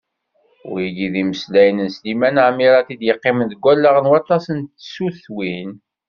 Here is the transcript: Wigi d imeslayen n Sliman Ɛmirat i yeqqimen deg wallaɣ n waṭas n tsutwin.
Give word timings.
Wigi 0.71 1.07
d 1.13 1.15
imeslayen 1.21 1.77
n 1.87 1.93
Sliman 1.95 2.41
Ɛmirat 2.47 2.87
i 2.93 2.95
yeqqimen 3.05 3.47
deg 3.51 3.63
wallaɣ 3.65 3.95
n 3.99 4.09
waṭas 4.11 4.45
n 4.55 4.59
tsutwin. 4.63 5.71